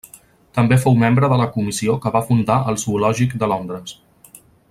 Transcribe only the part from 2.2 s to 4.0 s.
fundar el Zoològic de Londres.